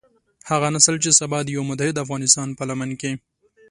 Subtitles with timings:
[0.49, 3.11] هغه نسل چې سبا د يوه متحد افغانستان په لمن کې.